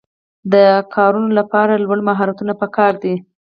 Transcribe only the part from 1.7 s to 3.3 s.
لوړ مهارتونه پکار دي.